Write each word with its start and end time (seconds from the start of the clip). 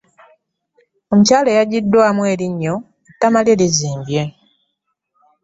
Omukyala 1.11 1.49
eyagidwaamu 1.51 2.21
erinnyo 2.33 2.75
,ettama 3.09 3.39
lye 3.45 3.55
lizimbye. 3.59 4.21